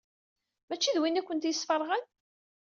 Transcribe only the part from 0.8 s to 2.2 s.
d winna i kent-yesfeṛɣen?